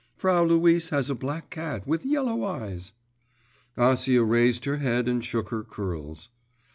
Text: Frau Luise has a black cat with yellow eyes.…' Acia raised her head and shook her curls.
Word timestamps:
Frau 0.15 0.43
Luise 0.43 0.89
has 0.89 1.11
a 1.11 1.13
black 1.13 1.51
cat 1.51 1.85
with 1.85 2.07
yellow 2.07 2.43
eyes.…' 2.43 2.93
Acia 3.77 4.27
raised 4.27 4.65
her 4.65 4.77
head 4.77 5.07
and 5.07 5.23
shook 5.23 5.49
her 5.49 5.61
curls. 5.63 6.29